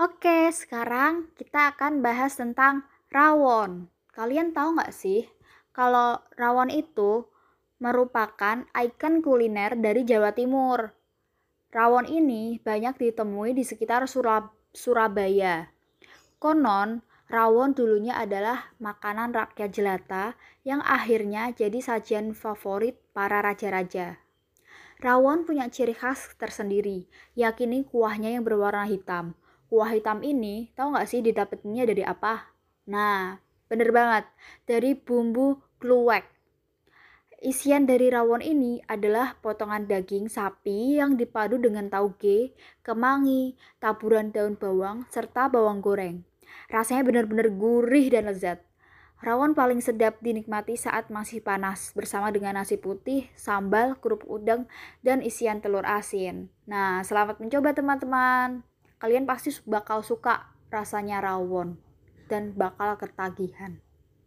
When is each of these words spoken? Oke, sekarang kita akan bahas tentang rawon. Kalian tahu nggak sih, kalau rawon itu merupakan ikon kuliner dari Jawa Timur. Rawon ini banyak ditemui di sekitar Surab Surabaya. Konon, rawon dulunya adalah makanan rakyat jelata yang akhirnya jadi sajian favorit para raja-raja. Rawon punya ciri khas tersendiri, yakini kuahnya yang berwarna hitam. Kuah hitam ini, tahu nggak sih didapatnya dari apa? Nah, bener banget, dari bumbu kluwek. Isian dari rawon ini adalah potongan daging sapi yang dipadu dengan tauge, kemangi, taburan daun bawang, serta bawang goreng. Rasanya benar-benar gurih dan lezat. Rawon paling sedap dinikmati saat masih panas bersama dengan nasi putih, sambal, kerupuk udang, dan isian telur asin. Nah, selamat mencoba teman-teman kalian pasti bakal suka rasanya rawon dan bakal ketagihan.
Oke, 0.00 0.48
sekarang 0.48 1.28
kita 1.36 1.76
akan 1.76 2.00
bahas 2.00 2.32
tentang 2.32 2.88
rawon. 3.12 3.92
Kalian 4.16 4.56
tahu 4.56 4.80
nggak 4.80 4.96
sih, 4.96 5.28
kalau 5.76 6.16
rawon 6.40 6.72
itu 6.72 7.28
merupakan 7.84 8.64
ikon 8.72 9.20
kuliner 9.20 9.76
dari 9.76 10.08
Jawa 10.08 10.32
Timur. 10.32 10.96
Rawon 11.68 12.08
ini 12.08 12.56
banyak 12.64 12.96
ditemui 12.96 13.52
di 13.52 13.60
sekitar 13.60 14.08
Surab 14.08 14.48
Surabaya. 14.72 15.68
Konon, 16.40 17.04
rawon 17.28 17.76
dulunya 17.76 18.16
adalah 18.16 18.72
makanan 18.80 19.36
rakyat 19.36 19.68
jelata 19.68 20.32
yang 20.64 20.80
akhirnya 20.80 21.52
jadi 21.52 21.76
sajian 21.76 22.32
favorit 22.32 22.96
para 23.12 23.44
raja-raja. 23.44 24.16
Rawon 25.04 25.44
punya 25.44 25.68
ciri 25.68 25.92
khas 25.92 26.32
tersendiri, 26.40 27.04
yakini 27.36 27.84
kuahnya 27.84 28.32
yang 28.32 28.48
berwarna 28.48 28.88
hitam. 28.88 29.36
Kuah 29.70 29.94
hitam 29.94 30.18
ini, 30.26 30.74
tahu 30.74 30.98
nggak 30.98 31.06
sih 31.06 31.22
didapatnya 31.22 31.86
dari 31.86 32.02
apa? 32.02 32.50
Nah, 32.90 33.38
bener 33.70 33.94
banget, 33.94 34.26
dari 34.66 34.98
bumbu 34.98 35.62
kluwek. 35.78 36.26
Isian 37.38 37.86
dari 37.86 38.10
rawon 38.10 38.42
ini 38.42 38.82
adalah 38.90 39.38
potongan 39.38 39.86
daging 39.86 40.26
sapi 40.26 40.98
yang 40.98 41.14
dipadu 41.14 41.54
dengan 41.62 41.86
tauge, 41.86 42.50
kemangi, 42.82 43.54
taburan 43.78 44.34
daun 44.34 44.58
bawang, 44.58 45.06
serta 45.06 45.46
bawang 45.46 45.78
goreng. 45.78 46.26
Rasanya 46.66 47.06
benar-benar 47.06 47.54
gurih 47.54 48.10
dan 48.10 48.26
lezat. 48.26 48.66
Rawon 49.22 49.54
paling 49.54 49.78
sedap 49.78 50.18
dinikmati 50.18 50.74
saat 50.74 51.14
masih 51.14 51.46
panas 51.46 51.94
bersama 51.94 52.34
dengan 52.34 52.58
nasi 52.58 52.74
putih, 52.74 53.30
sambal, 53.38 53.94
kerupuk 54.02 54.26
udang, 54.26 54.66
dan 55.06 55.22
isian 55.22 55.62
telur 55.62 55.86
asin. 55.86 56.50
Nah, 56.66 57.06
selamat 57.06 57.38
mencoba 57.38 57.70
teman-teman 57.70 58.66
kalian 59.00 59.24
pasti 59.24 59.48
bakal 59.64 60.04
suka 60.04 60.52
rasanya 60.68 61.24
rawon 61.24 61.80
dan 62.28 62.54
bakal 62.54 62.94
ketagihan. 63.00 63.80